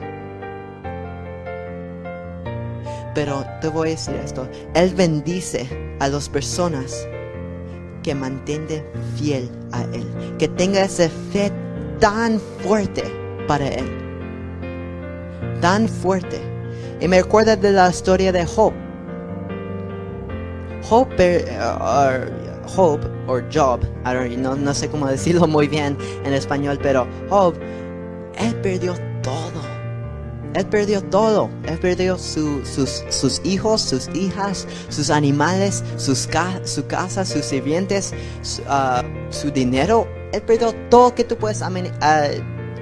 Pero 3.14 3.44
te 3.60 3.68
voy 3.68 3.88
a 3.88 3.90
decir 3.92 4.14
esto. 4.24 4.48
Él 4.74 4.94
bendice 4.94 5.68
a 6.00 6.08
las 6.08 6.28
personas 6.28 7.06
que 8.02 8.14
mantienen 8.14 8.84
fiel 9.16 9.50
a 9.72 9.82
Él. 9.92 10.06
Que 10.38 10.48
tenga 10.48 10.82
esa 10.82 11.08
fe 11.32 11.52
tan 12.02 12.40
fuerte 12.64 13.04
para 13.46 13.68
Él. 13.68 13.86
Tan 15.60 15.88
fuerte. 15.88 16.40
Y 17.00 17.06
me 17.06 17.22
recuerda 17.22 17.54
de 17.54 17.70
la 17.70 17.88
historia 17.90 18.32
de 18.32 18.44
Job. 18.44 18.72
Hope, 20.90 21.14
per- 21.16 21.44
or, 21.80 22.28
Hope, 22.76 23.06
or 23.28 23.44
Job, 23.52 23.80
I 24.04 24.14
don't- 24.14 24.36
no, 24.38 24.56
no 24.56 24.74
sé 24.74 24.88
cómo 24.88 25.06
decirlo 25.06 25.46
muy 25.46 25.68
bien 25.68 25.96
en 26.24 26.32
español, 26.34 26.76
pero 26.82 27.06
Job, 27.30 27.54
él 28.36 28.54
perdió 28.62 28.94
todo. 29.22 29.62
Él 30.54 30.66
perdió 30.66 31.00
todo. 31.04 31.48
Él 31.64 31.78
perdió 31.78 32.18
su- 32.18 32.64
sus, 32.66 33.04
sus 33.10 33.40
hijos, 33.44 33.80
sus 33.80 34.08
hijas, 34.12 34.66
sus 34.88 35.08
animales, 35.08 35.84
sus 35.96 36.26
ca- 36.26 36.60
su 36.64 36.84
casa, 36.88 37.24
sus 37.24 37.44
sirvientes, 37.44 38.12
su, 38.42 38.62
su 39.30 39.50
dinero. 39.52 40.06
Él 40.32 40.42
perdió 40.42 40.74
todo 40.88 41.14
que 41.14 41.24
tú 41.24 41.36
puedes 41.36 41.62
ah, 41.62 41.70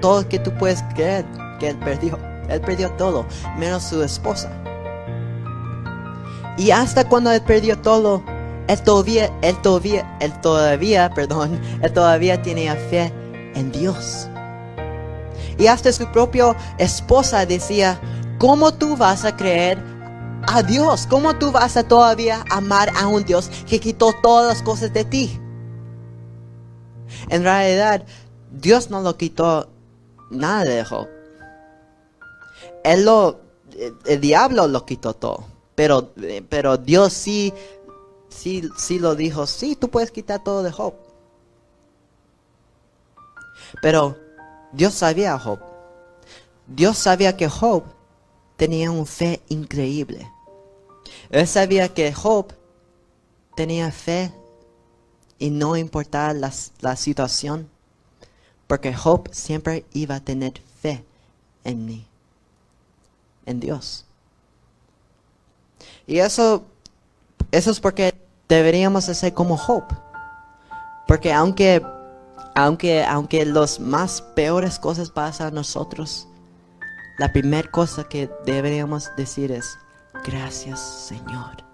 todo 0.00 0.28
que 0.28 0.38
tú 0.38 0.52
puedes 0.57 0.83
creer 0.95 1.25
que 1.59 1.69
él 1.71 1.76
perdió. 1.78 2.19
Él 2.49 2.61
perdió 2.61 2.90
todo, 2.92 3.26
menos 3.59 3.85
su 3.85 4.02
esposa. 4.02 4.50
Y 6.57 6.71
hasta 6.73 7.09
cuando 7.09 7.30
él 7.30 7.42
perdió 7.42 7.78
todo, 7.78 8.23
él 8.66 8.83
todavía, 8.83 9.30
él 9.42 9.57
todavía, 9.62 10.16
él 10.21 10.33
todavía, 10.40 11.11
perdón, 11.11 11.61
él 11.83 11.92
todavía 11.92 12.40
tenía 12.42 12.75
fe 12.75 13.12
en 13.54 13.71
Dios. 13.73 14.28
Y 15.59 15.66
hasta 15.66 15.92
su 15.92 16.11
propia 16.11 16.57
esposa 16.78 17.45
decía, 17.47 18.00
¿cómo 18.38 18.73
tú 18.73 18.97
vas 18.97 19.25
a 19.25 19.37
creer 19.37 19.78
a 20.47 20.62
Dios? 20.62 21.07
¿Cómo 21.09 21.37
tú 21.37 21.52
vas 21.52 21.76
a 21.76 21.87
todavía 21.87 22.45
amar 22.50 22.90
a 22.97 23.07
un 23.07 23.25
Dios 23.25 23.50
que 23.69 23.78
quitó 23.78 24.12
todas 24.23 24.49
las 24.49 24.62
cosas 24.62 24.92
de 24.92 25.04
ti? 25.04 25.40
En 27.29 27.43
realidad, 27.43 28.05
Dios 28.50 28.90
no 28.90 29.00
lo 29.00 29.17
quitó 29.17 29.69
nada 30.31 30.64
de 30.64 30.85
Job. 30.85 31.09
El, 32.85 34.21
diablo 34.21 34.67
lo 34.69 34.85
quitó 34.87 35.14
todo. 35.14 35.45
Pero, 35.75 36.12
pero 36.49 36.76
Dios 36.76 37.12
sí, 37.12 37.52
sí, 38.29 38.69
sí 38.76 38.99
lo 38.99 39.14
dijo, 39.14 39.47
sí, 39.47 39.76
tú 39.76 39.88
puedes 39.88 40.11
quitar 40.11 40.43
todo 40.43 40.62
de 40.62 40.73
Job. 40.73 40.95
Pero 43.83 44.17
Dios 44.73 44.95
sabía 44.95 45.35
a 45.35 45.38
Job. 45.38 45.61
Dios 46.67 46.99
sabía 46.99 47.37
que 47.37 47.49
Job 47.49 47.85
tenía 48.57 48.90
una 48.90 49.07
fe 49.07 49.43
increíble. 49.49 50.31
Él 51.31 51.47
sabía 51.47 51.88
que 51.88 52.12
Job 52.12 52.52
tenía 53.57 53.90
fe 53.90 54.33
y 55.40 55.50
no 55.50 55.76
importaba 55.76 56.32
las- 56.35 56.70
la 56.80 56.94
situación, 56.94 57.68
porque 58.68 58.94
Job 58.94 59.28
siempre 59.32 59.85
iba 59.92 60.14
a 60.16 60.20
tener 60.20 60.52
fe 60.80 61.04
en 61.64 61.85
mí, 61.87 62.06
en 63.47 63.59
Dios. 63.59 64.04
Y 66.06 66.18
eso, 66.18 66.64
eso 67.50 67.70
es 67.70 67.80
porque 67.80 68.14
deberíamos 68.49 69.09
hacer 69.09 69.32
como 69.35 69.56
Job. 69.56 69.85
Porque 71.09 71.32
aunque, 71.32 71.82
aunque, 72.54 73.02
aunque 73.04 73.44
los 73.47 73.80
más 73.80 74.20
peores 74.20 74.78
cosas 74.78 75.11
pasan 75.11 75.49
a 75.49 75.50
nosotros, 75.50 76.28
la 77.18 77.32
primera 77.32 77.68
cosa 77.70 78.04
que 78.04 78.30
deberíamos 78.44 79.11
decir 79.16 79.50
es, 79.52 79.78
gracias 80.25 80.80
Señor. 80.80 81.70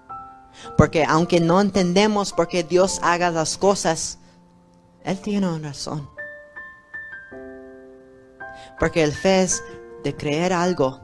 Porque 0.76 1.04
aunque 1.04 1.40
no 1.40 1.60
entendemos 1.60 2.32
por 2.32 2.48
qué 2.48 2.62
Dios 2.62 3.00
haga 3.02 3.30
las 3.30 3.58
cosas, 3.58 4.18
Él 5.04 5.18
tiene 5.20 5.48
una 5.48 5.70
razón. 5.70 6.08
Porque 8.78 9.02
el 9.02 9.12
fe 9.12 9.42
es 9.42 9.62
de 10.04 10.14
creer 10.14 10.52
algo 10.52 11.00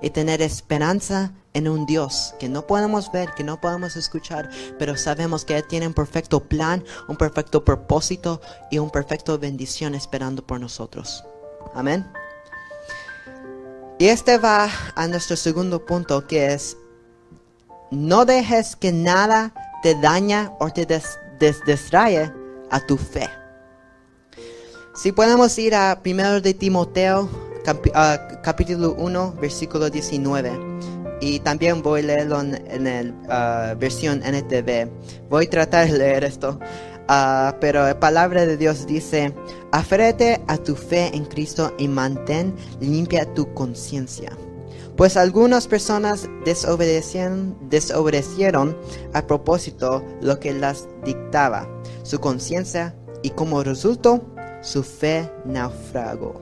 y 0.00 0.10
tener 0.10 0.42
esperanza 0.42 1.32
en 1.54 1.68
un 1.68 1.86
Dios 1.86 2.34
que 2.38 2.48
no 2.48 2.66
podemos 2.66 3.10
ver, 3.12 3.32
que 3.34 3.44
no 3.44 3.60
podemos 3.60 3.96
escuchar, 3.96 4.50
pero 4.78 4.96
sabemos 4.96 5.44
que 5.44 5.56
Él 5.56 5.64
tiene 5.66 5.86
un 5.86 5.94
perfecto 5.94 6.40
plan, 6.40 6.84
un 7.08 7.16
perfecto 7.16 7.64
propósito 7.64 8.40
y 8.70 8.78
un 8.78 8.90
perfecto 8.90 9.38
bendición 9.38 9.94
esperando 9.94 10.44
por 10.46 10.60
nosotros. 10.60 11.24
Amén. 11.74 12.06
Y 13.98 14.08
este 14.08 14.38
va 14.38 14.68
a 14.96 15.06
nuestro 15.06 15.36
segundo 15.36 15.86
punto 15.86 16.26
que 16.26 16.52
es, 16.52 16.76
no 17.90 18.24
dejes 18.24 18.76
que 18.76 18.92
nada 18.92 19.52
te 19.82 19.94
daña 20.00 20.52
o 20.60 20.70
te 20.70 20.86
des- 20.86 21.18
a 22.70 22.80
tu 22.86 22.96
fe. 22.96 23.28
Si 24.94 25.12
podemos 25.12 25.58
ir 25.58 25.74
a 25.74 26.00
1 26.04 26.40
de 26.40 26.54
Timoteo, 26.54 27.28
capi- 27.64 27.92
ah, 27.94 28.40
capítulo 28.42 28.94
1, 28.96 29.34
versículo 29.40 29.90
19. 29.90 30.52
Y 31.20 31.40
también 31.40 31.82
voy 31.82 32.00
a 32.00 32.04
leerlo 32.04 32.40
en, 32.40 32.54
en 32.70 33.14
la 33.28 33.74
versión 33.78 34.22
NTV. 34.24 34.88
Voy 35.28 35.46
a 35.46 35.50
tratar 35.50 35.90
de 35.90 35.98
leer 35.98 36.24
esto. 36.24 36.58
Ah, 37.08 37.56
pero 37.60 37.84
la 37.84 37.98
palabra 38.00 38.46
de 38.46 38.56
Dios 38.56 38.86
dice, 38.86 39.34
aférrate 39.72 40.40
a 40.46 40.56
tu 40.56 40.74
fe 40.76 41.10
en 41.14 41.24
Cristo 41.26 41.72
y 41.78 41.88
mantén 41.88 42.54
limpia 42.80 43.26
tu 43.34 43.52
conciencia. 43.52 44.30
Pues 44.96 45.16
algunas 45.16 45.66
personas 45.66 46.28
desobedecieron, 46.44 47.56
desobedecieron 47.68 48.76
a 49.12 49.26
propósito 49.26 50.04
lo 50.20 50.38
que 50.38 50.52
las 50.52 50.88
dictaba 51.04 51.68
su 52.04 52.20
conciencia 52.20 52.94
y 53.22 53.30
como 53.30 53.64
resultado 53.64 54.22
su 54.62 54.82
fe 54.82 55.30
naufragó. 55.44 56.40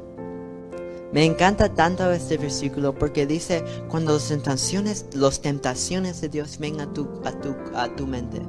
Me 1.12 1.24
encanta 1.24 1.74
tanto 1.74 2.10
este 2.10 2.38
versículo 2.38 2.94
porque 2.94 3.26
dice 3.26 3.64
cuando 3.88 4.14
las 4.14 4.28
tentaciones, 4.28 5.06
las 5.14 5.40
tentaciones 5.40 6.20
de 6.20 6.28
Dios 6.28 6.58
vengan 6.58 6.88
a 6.88 6.92
tu, 6.92 7.08
a 7.24 7.32
tu, 7.32 7.54
a 7.74 7.94
tu 7.94 8.06
mente, 8.06 8.40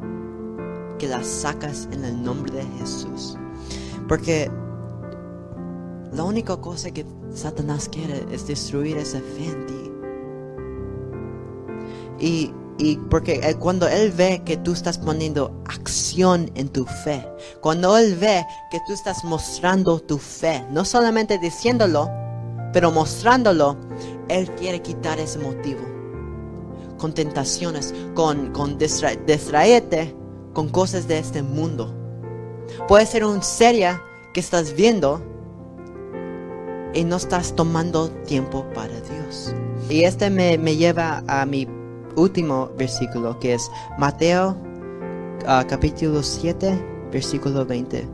que 0.98 1.07
las 1.07 1.27
sacas 1.27 1.88
en 1.91 2.05
el 2.05 2.24
nombre 2.24 2.53
de 2.53 2.65
Jesús. 2.79 3.38
Porque 4.07 4.50
la 6.13 6.24
única 6.24 6.57
cosa 6.57 6.91
que 6.91 7.05
Satanás 7.33 7.89
quiere 7.89 8.25
es 8.31 8.48
destruir 8.48 8.98
esa 8.98 9.19
fe 9.19 9.45
en 9.45 9.65
ti. 9.65 9.92
Y, 12.24 12.53
y 12.77 12.96
porque 13.10 13.42
él- 13.44 13.58
cuando 13.58 13.86
Él 13.88 14.12
ve 14.12 14.42
que 14.46 14.56
tú 14.56 14.72
estás 14.72 14.98
poniendo 14.98 15.51
acción 15.65 16.50
en 16.56 16.70
tu 16.70 16.86
fe, 16.86 17.27
cuando 17.62 17.98
Él 17.98 18.15
ve 18.15 18.46
que 18.72 18.80
tú 18.88 18.94
estás 18.94 19.25
mostrando 19.25 20.00
tu 20.00 20.18
fe, 20.18 20.65
no 20.72 20.86
solamente 20.86 21.38
diciéndolo, 21.38 22.10
pero 22.72 22.92
mostrándolo, 22.92 23.75
Él 24.30 24.50
quiere 24.51 24.82
quitar 24.82 25.20
ese 25.20 25.38
motivo. 25.39 25.82
Con 26.98 27.13
tentaciones, 27.13 27.94
con, 28.13 28.51
con 28.53 28.77
distra- 28.80 29.18
distraerte 29.25 30.15
con 30.53 30.70
cosas 30.70 31.08
de 31.08 31.18
este 31.20 31.44
mundo. 31.44 31.94
Puede 32.88 33.06
ser 33.06 33.25
una 33.25 33.42
serie 33.42 34.00
que 34.34 34.39
estás 34.39 34.74
viendo 34.74 35.22
y 36.94 37.03
no 37.03 37.18
estás 37.18 37.53
tomando 37.56 38.10
tiempo 38.10 38.63
para 38.74 38.94
Dios. 39.01 39.53
Y 39.89 40.03
este 40.03 40.30
me, 40.30 40.58
me 40.58 40.75
lleva 40.77 41.24
a 41.27 41.46
mi 41.46 41.68
último 42.15 42.70
versículo, 42.77 43.39
que 43.39 43.53
es 43.53 43.70
Mateo 43.98 44.55
ah, 45.48 45.65
capítulo 45.67 46.24
7, 46.24 47.10
versículo 47.12 47.65
20. 47.65 48.08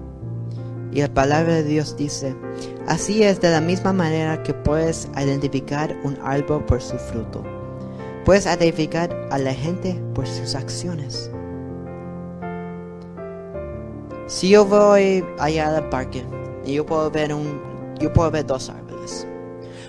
Y 0.92 1.02
la 1.02 1.14
palabra 1.14 1.56
de 1.56 1.64
Dios 1.64 1.96
dice, 1.96 2.36
así 2.88 3.24
es 3.24 3.40
de 3.42 3.52
la 3.52 3.62
misma 3.62 3.94
manera 3.94 4.42
que 4.42 4.54
puedes 4.54 5.08
identificar 5.16 5.96
un 6.04 6.18
árbol 6.24 6.66
por 6.66 6.82
su 6.82 6.98
fruto. 6.98 7.44
Puedes 8.26 8.46
identificar 8.46 9.16
a 9.32 9.38
la 9.38 9.54
gente 9.54 10.02
por 10.14 10.28
sus 10.28 10.56
acciones. 10.56 11.30
Si 14.26 14.50
yo 14.50 14.66
voy 14.66 15.24
allá 15.40 15.76
al 15.76 15.90
parque 15.90 16.24
y 16.66 16.74
yo 16.74 16.86
puedo 16.86 17.10
ver 17.10 17.34
un, 17.34 17.60
yo 18.00 18.12
puedo 18.14 18.30
ver 18.32 18.46
dos 18.46 18.70
árboles. 18.70 19.28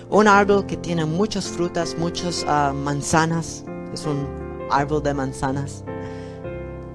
Un 0.09 0.27
árbol 0.27 0.65
que 0.65 0.77
tiene 0.77 1.05
muchas 1.05 1.47
frutas, 1.47 1.95
muchas 1.97 2.45
ah, 2.47 2.73
manzanas, 2.75 3.63
es 3.93 4.05
un 4.05 4.27
árbol 4.69 5.03
de 5.03 5.13
manzanas. 5.13 5.83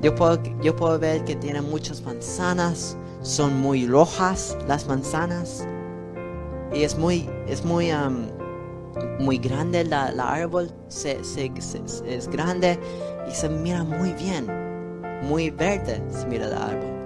Yo 0.02 0.14
puedo, 0.14 0.42
yo 0.62 0.76
puedo 0.76 0.98
ver 0.98 1.24
que 1.24 1.36
tiene 1.36 1.60
muchas 1.60 2.02
manzanas, 2.02 2.96
son 3.22 3.60
muy 3.60 3.86
rojas 3.86 4.56
las 4.68 4.86
manzanas 4.86 5.66
y 6.72 6.82
es 6.82 6.96
muy, 6.96 7.28
es 7.48 7.64
muy, 7.64 7.90
muy 9.18 9.38
grande 9.38 9.84
la, 9.84 10.08
árbol, 10.08 10.70
es 10.88 12.28
grande 12.28 12.78
y 13.28 13.34
se 13.34 13.48
mira 13.48 13.82
muy 13.82 14.12
bien, 14.12 14.46
muy 15.22 15.50
verde 15.50 16.02
se 16.10 16.26
mira 16.26 16.46
el 16.46 16.54
árbol. 16.54 16.96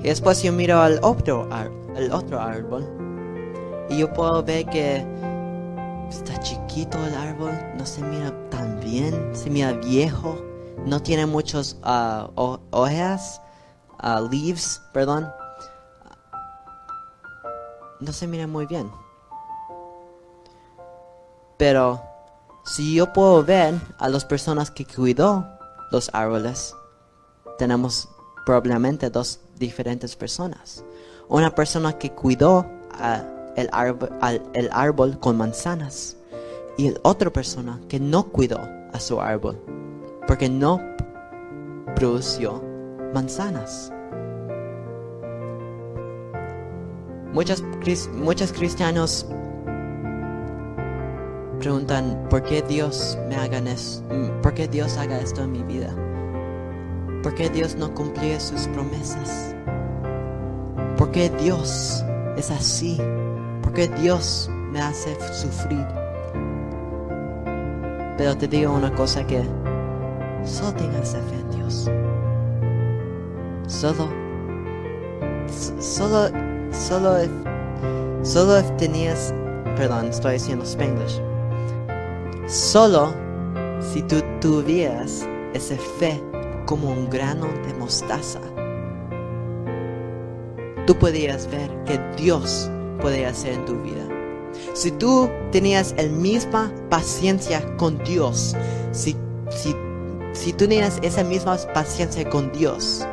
Y 0.00 0.04
después 0.04 0.42
yo 0.42 0.52
miro 0.52 0.80
al 0.80 0.98
otro, 1.02 1.48
el 1.96 2.12
otro 2.12 2.40
árbol 2.40 2.86
y 3.88 3.98
yo 3.98 4.12
puedo 4.12 4.42
ver 4.42 4.66
que 4.66 5.04
está 6.10 6.38
chiquito 6.40 6.98
el 7.06 7.14
árbol, 7.14 7.52
no 7.76 7.86
se 7.86 8.02
mira 8.02 8.32
tan 8.50 8.78
bien, 8.80 9.30
se 9.34 9.48
mira 9.48 9.72
viejo, 9.72 10.36
no 10.84 11.00
tiene 11.00 11.24
muchos 11.26 11.76
ah, 11.82 12.28
ho- 12.34 12.60
hojas, 12.70 13.40
ah, 13.98 14.20
leaves, 14.20 14.82
perdón. 14.92 15.30
No 18.00 18.12
se 18.12 18.26
mira 18.26 18.46
muy 18.46 18.66
bien. 18.66 18.90
Pero 21.58 22.02
si 22.64 22.94
yo 22.94 23.12
puedo 23.12 23.44
ver 23.44 23.74
a 23.98 24.08
las 24.08 24.24
personas 24.24 24.70
que 24.70 24.86
cuidó 24.86 25.46
los 25.92 26.10
árboles, 26.14 26.74
tenemos 27.58 28.08
probablemente 28.46 29.10
dos 29.10 29.40
diferentes 29.56 30.16
personas. 30.16 30.82
Una 31.28 31.54
persona 31.54 31.92
que 31.98 32.10
cuidó 32.12 32.66
el, 33.56 33.68
árbol, 33.72 34.10
el 34.54 34.68
árbol 34.72 35.18
con 35.18 35.36
manzanas 35.36 36.16
y 36.76 36.94
otra 37.02 37.30
persona 37.30 37.80
que 37.88 38.00
no 38.00 38.24
cuidó 38.24 38.60
a 38.92 39.00
su 39.00 39.20
árbol 39.20 39.58
porque 40.26 40.48
no 40.48 40.80
produjo 41.96 42.62
manzanas. 43.12 43.92
Muchos, 47.32 47.62
muchos 48.14 48.52
cristianos 48.52 49.26
preguntan 51.58 52.26
por 52.30 52.42
qué 52.42 52.62
Dios 52.62 53.18
me 53.28 53.36
haga 53.36 53.58
esto, 53.58 54.04
por 54.42 54.54
qué 54.54 54.66
Dios 54.66 54.96
haga 54.96 55.18
esto 55.18 55.42
en 55.42 55.52
mi 55.52 55.62
vida. 55.62 55.94
¿Por 57.22 57.34
qué 57.34 57.50
Dios 57.50 57.76
no 57.76 57.92
cumple 57.94 58.40
sus 58.40 58.66
promesas? 58.68 59.54
¿Por 60.96 61.10
qué 61.10 61.28
Dios 61.40 62.04
es 62.36 62.50
así? 62.50 62.98
¿Por 63.70 63.76
qué 63.76 63.88
Dios 64.00 64.50
me 64.72 64.80
hace 64.80 65.16
sufrir? 65.32 65.86
Pero 68.18 68.36
te 68.36 68.48
digo 68.48 68.72
una 68.72 68.92
cosa 68.92 69.24
que 69.24 69.44
solo 70.44 70.74
tengas 70.74 71.12
fe 71.12 71.18
en 71.40 71.50
Dios. 71.52 71.88
Solo, 73.68 74.08
solo, 75.78 76.30
solo, 76.72 77.18
solo 78.24 78.64
tenías, 78.76 79.32
perdón, 79.76 80.08
estoy 80.08 80.32
diciendo 80.32 80.64
Spanglish. 80.64 81.22
Solo 82.48 83.14
si 83.78 84.02
tú 84.02 84.16
tuvieras 84.40 85.24
esa 85.54 85.76
fe 86.00 86.20
como 86.66 86.90
un 86.90 87.08
grano 87.08 87.46
de 87.64 87.74
mostaza, 87.74 88.40
tú 90.88 90.98
podías 90.98 91.48
ver 91.52 91.70
que 91.84 92.00
Dios 92.20 92.68
puede 93.00 93.26
hacer 93.26 93.54
en 93.54 93.64
tu 93.64 93.80
vida. 93.82 94.06
Si 94.74 94.90
tú 94.90 95.28
tenías 95.52 95.94
la 95.96 96.04
misma 96.04 96.72
paciencia 96.88 97.64
con 97.76 97.98
Dios, 98.04 98.56
si, 98.92 99.16
si, 99.50 99.74
si 100.32 100.52
tú 100.52 100.66
tenías 100.66 100.98
esa 101.02 101.24
misma 101.24 101.56
paciencia 101.74 102.28
con 102.28 102.52
Dios, 102.52 103.06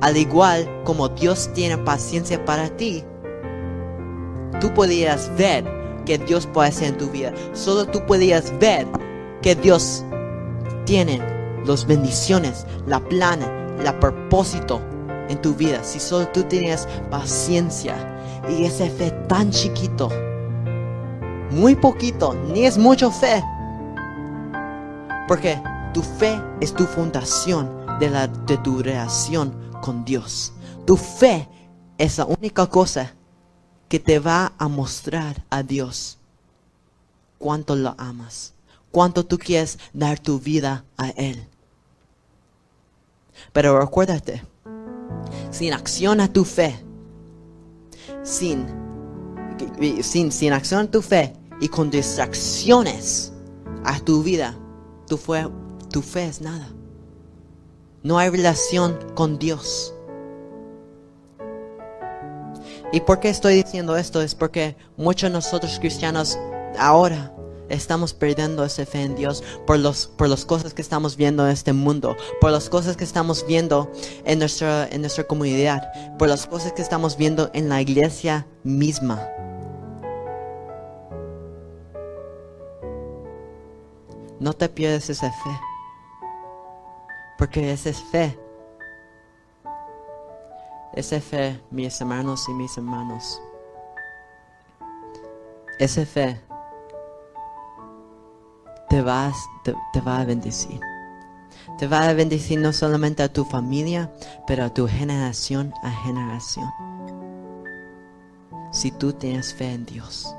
al 0.00 0.16
igual 0.16 0.68
como 0.84 1.08
Dios 1.08 1.50
tiene 1.54 1.78
paciencia 1.78 2.44
para 2.44 2.68
ti, 2.76 3.04
tú 4.60 4.72
podías 4.74 5.30
ver 5.36 5.64
que 6.04 6.18
Dios 6.18 6.46
puede 6.46 6.68
hacer 6.68 6.88
en 6.88 6.98
tu 6.98 7.08
vida. 7.08 7.32
Solo 7.52 7.86
tú 7.86 8.04
podías 8.06 8.56
ver 8.58 8.86
que 9.42 9.54
Dios 9.54 10.04
tiene 10.84 11.20
las 11.66 11.86
bendiciones, 11.86 12.66
la 12.86 13.00
plana, 13.00 13.46
el 13.78 13.94
propósito 13.98 14.80
en 15.28 15.40
tu 15.40 15.54
vida. 15.54 15.82
Si 15.84 16.00
solo 16.00 16.28
tú 16.28 16.42
tenías 16.42 16.88
paciencia 17.10 17.96
y 18.48 18.64
ese 18.64 18.90
fe 18.90 19.10
tan 19.28 19.50
chiquito, 19.50 20.10
muy 21.50 21.74
poquito, 21.74 22.34
ni 22.34 22.64
es 22.64 22.76
mucho 22.78 23.10
fe. 23.10 23.42
Porque 25.26 25.60
tu 25.92 26.02
fe 26.02 26.40
es 26.60 26.74
tu 26.74 26.84
fundación 26.84 27.70
de, 27.98 28.10
de 28.46 28.56
tu 28.58 28.82
relación 28.82 29.54
con 29.82 30.04
Dios. 30.04 30.52
Tu 30.86 30.96
fe 30.96 31.48
es 31.98 32.18
la 32.18 32.24
única 32.24 32.66
cosa 32.66 33.14
que 33.88 33.98
te 33.98 34.18
va 34.18 34.52
a 34.58 34.68
mostrar 34.68 35.44
a 35.50 35.62
Dios 35.62 36.18
cuánto 37.38 37.76
lo 37.76 37.94
amas, 37.98 38.54
cuánto 38.90 39.24
tú 39.24 39.38
quieres 39.38 39.78
dar 39.92 40.18
tu 40.18 40.38
vida 40.38 40.84
a 40.96 41.10
Él. 41.10 41.46
Pero 43.52 43.78
recuérdate, 43.78 44.42
sin 45.50 45.72
acción 45.72 46.20
a 46.20 46.32
tu 46.32 46.44
fe, 46.44 46.78
sin, 48.22 48.66
sin, 50.02 50.32
sin 50.32 50.52
acción 50.52 50.86
a 50.86 50.90
tu 50.90 51.02
fe 51.02 51.32
y 51.60 51.68
con 51.68 51.90
distracciones 51.90 53.32
a 53.84 53.98
tu 54.00 54.22
vida, 54.22 54.56
tu 55.06 55.16
fe, 55.16 55.48
tu 55.90 56.02
fe 56.02 56.26
es 56.26 56.40
nada. 56.40 56.68
No 58.02 58.18
hay 58.18 58.30
relación 58.30 58.96
con 59.14 59.38
Dios. 59.38 59.94
¿Y 62.92 63.00
por 63.00 63.20
qué 63.20 63.28
estoy 63.28 63.62
diciendo 63.62 63.96
esto? 63.96 64.22
Es 64.22 64.34
porque 64.34 64.76
muchos 64.96 65.30
de 65.30 65.34
nosotros 65.34 65.78
cristianos 65.78 66.38
ahora 66.78 67.34
estamos 67.68 68.14
perdiendo 68.14 68.64
esa 68.64 68.86
fe 68.86 69.02
en 69.02 69.14
Dios 69.14 69.42
por, 69.66 69.78
los, 69.78 70.06
por 70.06 70.28
las 70.28 70.44
cosas 70.44 70.74
que 70.74 70.82
estamos 70.82 71.16
viendo 71.16 71.44
en 71.44 71.52
este 71.52 71.72
mundo, 71.72 72.16
por 72.40 72.50
las 72.50 72.68
cosas 72.68 72.96
que 72.96 73.04
estamos 73.04 73.46
viendo 73.46 73.90
en 74.24 74.38
nuestra, 74.38 74.88
en 74.88 75.02
nuestra 75.02 75.24
comunidad, 75.24 75.82
por 76.18 76.28
las 76.28 76.46
cosas 76.46 76.72
que 76.72 76.82
estamos 76.82 77.16
viendo 77.16 77.50
en 77.54 77.68
la 77.68 77.80
iglesia 77.80 78.46
misma. 78.64 79.28
No 84.40 84.52
te 84.52 84.68
pierdas 84.68 85.10
esa 85.10 85.32
fe, 85.32 85.60
porque 87.36 87.72
esa 87.72 87.90
es 87.90 88.00
fe. 88.00 88.38
Esa 90.94 91.20
fe, 91.20 91.60
mis 91.70 92.00
hermanos 92.00 92.48
y 92.48 92.52
mis 92.52 92.76
hermanos. 92.76 93.40
Esa 95.78 96.04
fe 96.06 96.47
te, 98.88 99.02
vas, 99.02 99.36
te, 99.62 100.00
va 100.00 100.20
a 100.20 100.24
bendecir. 100.24 100.80
Te 101.78 101.86
va 101.86 102.08
a 102.08 102.14
bendecir 102.14 102.58
no 102.58 102.72
solamente 102.72 103.22
a 103.22 103.32
tu 103.32 103.44
familia, 103.44 104.12
pero 104.46 104.64
a 104.64 104.74
tu 104.74 104.88
generación 104.88 105.72
a 105.82 105.90
generación. 105.90 106.68
Si 108.72 108.90
tú 108.90 109.12
tienes 109.12 109.54
fe 109.54 109.72
en 109.72 109.86
Dios. 109.86 110.34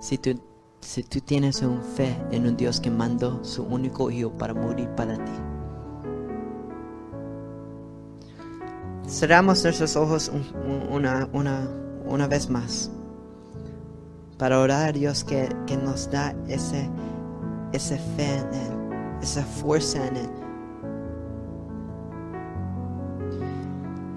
Si 0.00 0.18
tú, 0.18 0.40
si 0.80 1.02
tú 1.02 1.20
tienes 1.20 1.62
un 1.62 1.82
fe 1.82 2.16
en 2.30 2.46
un 2.46 2.56
Dios 2.56 2.80
que 2.80 2.90
mandó 2.90 3.44
su 3.44 3.62
único 3.62 4.10
hijo 4.10 4.30
para 4.30 4.54
morir 4.54 4.88
para 4.90 5.16
ti. 5.16 5.32
Cerramos 9.06 9.62
nuestros 9.64 9.96
ojos 9.96 10.30
una, 10.88 11.28
una, 11.32 11.68
una 12.06 12.26
vez 12.28 12.48
más 12.48 12.90
para 14.40 14.58
orar 14.58 14.88
a 14.88 14.92
Dios 14.92 15.22
que, 15.22 15.54
que 15.66 15.76
nos 15.76 16.10
da 16.10 16.34
ese, 16.48 16.88
esa 17.72 17.96
fe 18.16 18.36
en 18.36 18.54
Él, 18.54 19.18
esa 19.22 19.44
fuerza 19.44 20.06
en 20.06 20.16
Él. 20.16 20.30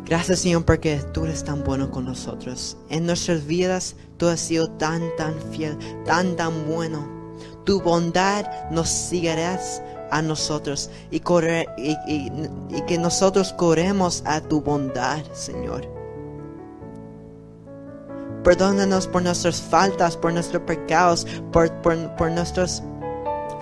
Gracias 0.06 0.40
Señor 0.40 0.66
porque 0.66 0.98
tú 1.14 1.26
eres 1.26 1.44
tan 1.44 1.64
bueno 1.64 1.90
con 1.90 2.06
nosotros. 2.06 2.78
En 2.90 3.06
nuestras 3.06 3.46
vidas 3.46 3.96
tú 4.18 4.28
has 4.28 4.40
sido 4.40 4.70
tan, 4.72 5.02
tan 5.18 5.34
fiel, 5.52 5.78
tan, 6.06 6.36
tan 6.36 6.68
bueno. 6.68 7.08
Tu 7.64 7.82
bondad 7.82 8.46
nos 8.70 8.90
seguirás 8.90 9.82
a 10.12 10.22
nosotros 10.22 10.90
y, 11.10 11.18
y, 11.18 12.82
que 12.86 12.98
nosotros 13.00 13.54
corremos 13.54 14.22
a 14.26 14.42
tu 14.42 14.62
bondad, 14.62 15.24
Señor. 15.34 15.88
Perdónanos 18.44 19.08
por 19.08 19.24
nuestras 19.24 19.62
faltas, 19.62 20.16
por 20.18 20.34
nuestros 20.34 20.62
pecados, 20.64 21.26
por, 21.52 21.72
por, 21.82 22.16
por 22.18 22.30
nuestras 22.30 22.84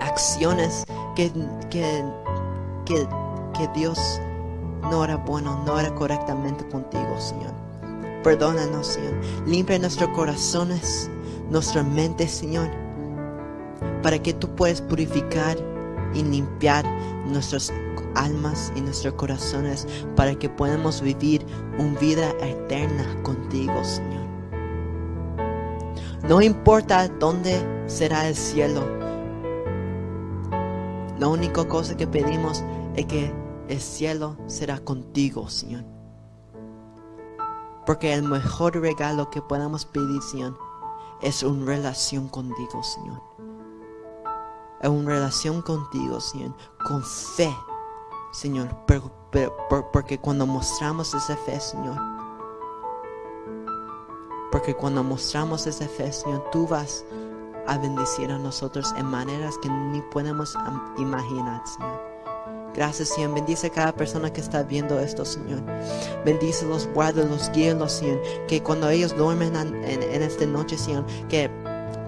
acciones 0.02 0.84
que, 1.16 1.30
que, 1.70 2.04
que, 2.84 3.08
que 3.56 3.68
Dios 3.74 3.98
no 4.90 5.04
era 5.04 5.16
bueno, 5.16 5.62
no 5.64 5.78
era 5.78 5.94
correctamente 5.94 6.66
contigo, 6.68 7.18
Señor. 7.18 7.52
Perdónanos, 8.22 8.86
Señor. 8.86 9.14
Limpia 9.46 9.78
nuestros 9.78 10.10
corazones, 10.10 11.10
nuestra 11.50 11.82
mente, 11.82 12.28
Señor, 12.28 12.68
para 14.02 14.18
que 14.20 14.32
tú 14.34 14.48
puedas 14.54 14.80
purificar 14.80 15.56
y 16.14 16.22
limpiar 16.22 16.84
nuestras 17.26 17.72
almas 18.14 18.72
y 18.76 18.80
nuestros 18.80 19.14
corazones 19.14 19.86
para 20.16 20.34
que 20.34 20.48
podamos 20.48 21.00
vivir 21.00 21.44
una 21.78 21.98
vida 21.98 22.30
eterna 22.40 23.04
contigo, 23.22 23.72
Señor. 23.84 24.22
No 26.28 26.40
importa 26.40 27.08
dónde 27.08 27.60
será 27.86 28.28
el 28.28 28.36
cielo, 28.36 29.01
la 31.22 31.28
única 31.28 31.68
cosa 31.68 31.96
que 31.96 32.08
pedimos 32.08 32.64
es 32.96 33.06
que 33.06 33.32
el 33.68 33.80
cielo 33.80 34.36
será 34.48 34.80
contigo, 34.80 35.48
Señor. 35.48 35.84
Porque 37.86 38.12
el 38.12 38.24
mejor 38.24 38.74
regalo 38.74 39.30
que 39.30 39.40
podamos 39.40 39.84
pedir, 39.84 40.20
Señor, 40.20 40.58
es 41.20 41.44
una 41.44 41.64
relación 41.64 42.26
contigo, 42.26 42.82
Señor. 42.82 43.22
Es 44.80 44.88
una 44.88 45.10
relación 45.10 45.62
contigo, 45.62 46.18
Señor, 46.18 46.56
con 46.84 47.04
fe, 47.04 47.54
Señor. 48.32 48.68
porque 49.92 50.18
cuando 50.18 50.44
mostramos 50.44 51.14
esa 51.14 51.36
fe, 51.36 51.60
Señor, 51.60 52.00
porque 54.50 54.74
cuando 54.74 55.04
mostramos 55.04 55.68
esa 55.68 55.86
fe, 55.86 56.12
Señor, 56.12 56.50
tú 56.50 56.66
vas 56.66 57.04
a 57.66 57.78
a 58.30 58.38
nosotros 58.38 58.92
en 58.96 59.06
maneras 59.06 59.56
que 59.62 59.68
ni 59.68 60.00
podemos 60.12 60.56
imaginar, 60.98 61.62
Señor. 61.66 62.12
Gracias, 62.74 63.10
Señor. 63.10 63.34
Bendice 63.34 63.66
a 63.66 63.70
cada 63.70 63.92
persona 63.94 64.32
que 64.32 64.40
está 64.40 64.62
viendo 64.62 64.98
esto, 64.98 65.24
Señor. 65.26 65.60
Bendícelos, 66.24 66.88
guárdalos, 66.94 67.50
guíalos, 67.52 67.92
Señor. 67.92 68.20
Que 68.48 68.62
cuando 68.62 68.88
ellos 68.88 69.14
duermen 69.16 69.54
en, 69.56 69.74
en- 69.84 70.02
en 70.02 70.22
esta 70.22 70.46
noche, 70.46 70.78
Señor, 70.78 71.04
que 71.28 71.50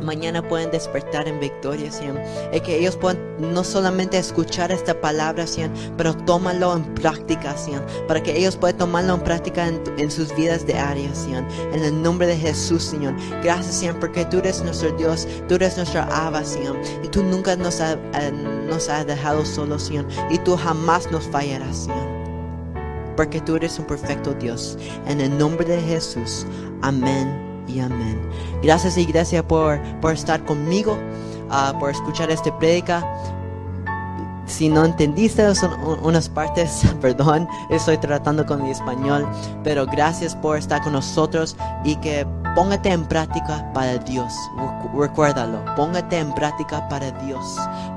mañana 0.02 0.46
pueden 0.46 0.70
despertar 0.70 1.28
en 1.28 1.40
victoria, 1.40 1.90
Señor. 1.90 2.20
Y 2.52 2.60
que 2.60 2.78
ellos 2.78 2.96
puedan 2.96 3.18
no 3.38 3.64
solamente 3.64 4.18
escuchar 4.18 4.70
esta 4.72 5.00
palabra, 5.00 5.46
Señor, 5.46 5.70
pero 5.96 6.14
tómalo 6.16 6.76
en 6.76 6.84
práctica, 6.94 7.56
Señor. 7.56 7.84
Para 8.06 8.22
que 8.22 8.36
ellos 8.36 8.56
puedan 8.56 8.78
tomarlo 8.78 9.14
en 9.14 9.20
práctica 9.20 9.68
en, 9.68 10.10
sus 10.10 10.34
vidas 10.36 10.66
diarias, 10.66 11.18
Señor. 11.18 11.44
En 11.72 11.82
el 11.84 12.02
nombre 12.02 12.26
de 12.26 12.36
Jesús, 12.36 12.82
Señor. 12.82 13.14
Gracias, 13.42 13.76
Señor, 13.76 13.98
porque 14.00 14.24
tú 14.26 14.38
eres 14.38 14.62
nuestro 14.62 14.90
Dios, 14.96 15.26
tú 15.48 15.54
eres 15.56 15.76
nuestra 15.76 16.04
Abba, 16.04 16.44
Señor. 16.44 16.76
Y 17.02 17.08
tú 17.08 17.22
nunca 17.22 17.56
nos, 17.56 17.80
ha- 17.80 17.92
eh, 18.14 18.32
nos 18.68 18.88
has 18.88 19.06
dejado 19.06 19.44
solos, 19.44 19.84
Señor. 19.84 20.06
Y 20.30 20.38
tú 20.38 20.56
jamás 20.56 21.10
nos 21.10 21.24
fallarás, 21.24 21.76
Señor. 21.84 22.14
Porque 23.16 23.40
tú 23.40 23.56
eres 23.56 23.78
un 23.78 23.86
perfecto 23.86 24.34
Dios. 24.34 24.76
En 25.06 25.20
el 25.20 25.36
nombre 25.38 25.64
de 25.64 25.80
Jesús. 25.80 26.46
Amén 26.82 27.53
y 27.66 27.80
amén. 27.80 28.20
Gracias 28.62 28.96
iglesia 28.98 29.46
por, 29.46 29.80
por 30.00 30.12
estar 30.12 30.44
conmigo, 30.44 30.96
ah, 31.50 31.74
por 31.78 31.90
escuchar 31.90 32.30
este 32.30 32.52
prédica. 32.52 33.02
Si 34.46 34.68
no 34.68 34.84
entendiste 34.84 35.54
son 35.54 35.72
unas 36.02 36.28
partes, 36.28 36.82
perdón, 37.00 37.48
estoy 37.70 37.96
tratando 37.96 38.44
con 38.44 38.62
mi 38.62 38.70
español, 38.70 39.26
pero 39.62 39.86
gracias 39.86 40.36
por 40.36 40.58
estar 40.58 40.82
con 40.82 40.92
nosotros 40.92 41.56
y 41.82 41.96
que 41.96 42.26
póngate 42.54 42.90
en 42.92 43.06
práctica 43.06 43.70
para 43.72 43.96
Dios. 43.98 44.32
Recu- 44.58 45.00
Recuérdalo, 45.00 45.64
póngate 45.76 46.18
en 46.18 46.32
práctica 46.34 46.86
para 46.90 47.10
Dios. 47.10 47.42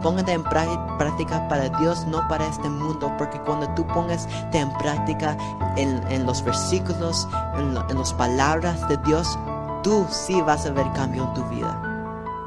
Póngate 0.02 0.32
en 0.32 0.44
prá- 0.46 0.98
práctica 0.98 1.46
para 1.50 1.68
Dios, 1.80 2.08
no 2.08 2.26
para 2.30 2.48
este 2.48 2.70
mundo, 2.70 3.12
porque 3.18 3.40
cuando 3.42 3.68
tú 3.76 3.86
pongas 3.88 4.26
en 4.54 4.72
práctica 4.78 5.36
en, 5.76 6.02
en 6.10 6.26
los 6.26 6.42
versículos, 6.44 7.28
en, 7.58 7.78
en 7.90 7.98
las 8.00 8.14
palabras 8.14 8.88
de 8.88 8.96
Dios, 9.06 9.38
tú 9.88 10.06
sí 10.10 10.42
vas 10.42 10.66
a 10.66 10.72
ver 10.72 10.86
cambio 10.92 11.24
en 11.24 11.34
tu 11.34 11.44
vida. 11.46 11.82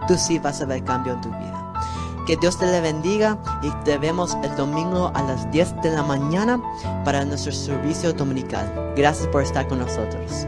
Tú 0.07 0.15
sí 0.19 0.39
vas 0.39 0.61
a 0.61 0.67
ver 0.67 0.85
cambio 0.85 1.15
en 1.15 1.23
tu 1.23 1.31
vida. 1.31 1.73
Que 2.27 2.37
Dios 2.37 2.59
te 2.59 2.67
le 2.67 2.83
bendiga 2.83 3.39
y 3.63 3.71
te 3.83 3.97
vemos 3.97 4.37
el 4.43 4.55
domingo 4.57 5.11
a 5.15 5.23
las 5.23 5.51
10 5.51 5.81
de 5.81 5.91
la 5.93 6.03
mañana 6.03 6.61
para 7.03 7.25
nuestro 7.25 7.51
servicio 7.51 8.13
dominical. 8.13 8.93
Gracias 8.95 9.27
por 9.29 9.43
estar 9.43 9.67
con 9.69 9.79
nosotros. 9.79 10.47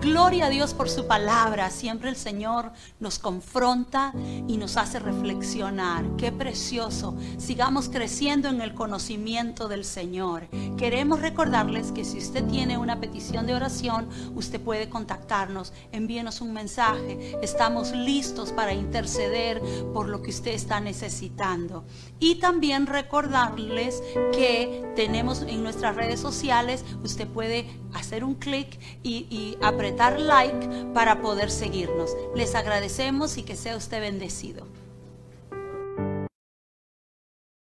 Gloria 0.00 0.46
a 0.46 0.48
Dios 0.48 0.72
por 0.72 0.88
su 0.88 1.06
palabra. 1.06 1.68
Siempre 1.68 2.08
el 2.08 2.16
Señor 2.16 2.72
nos 3.00 3.18
confronta 3.18 4.14
y 4.48 4.56
nos 4.56 4.78
hace 4.78 4.98
reflexionar. 4.98 6.06
Qué 6.16 6.32
precioso. 6.32 7.14
Sigamos 7.36 7.90
creciendo 7.90 8.48
en 8.48 8.62
el 8.62 8.72
conocimiento 8.72 9.68
del 9.68 9.84
Señor. 9.84 10.48
Queremos 10.78 11.20
recordarles 11.20 11.92
que 11.92 12.06
si 12.06 12.16
usted 12.16 12.46
tiene 12.46 12.78
una 12.78 12.98
petición 12.98 13.46
de 13.46 13.52
oración, 13.52 14.08
usted 14.34 14.58
puede 14.58 14.88
contactarnos. 14.88 15.74
Envíenos 15.92 16.40
un 16.40 16.54
mensaje. 16.54 17.36
Estamos 17.42 17.92
listos 17.92 18.52
para 18.52 18.72
interceder 18.72 19.60
por 19.92 20.08
lo 20.08 20.22
que 20.22 20.30
usted 20.30 20.52
está 20.52 20.80
necesitando. 20.80 21.84
Y 22.18 22.36
también 22.36 22.86
recordarles 22.86 24.02
que 24.32 24.90
tenemos 24.96 25.42
en 25.42 25.62
nuestras 25.62 25.94
redes 25.94 26.20
sociales, 26.20 26.86
usted 27.04 27.28
puede 27.28 27.66
hacer 27.92 28.24
un 28.24 28.34
clic 28.34 28.78
y, 29.02 29.26
y 29.28 29.58
apretar 29.90 30.20
like 30.20 30.68
para 30.94 31.20
poder 31.20 31.50
seguirnos. 31.50 32.16
Les 32.34 32.54
agradecemos 32.54 33.36
y 33.38 33.42
que 33.42 33.56
sea 33.56 33.76
usted 33.76 34.00
bendecido. 34.00 34.64